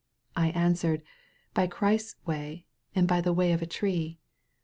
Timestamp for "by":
1.53-1.67, 2.95-3.21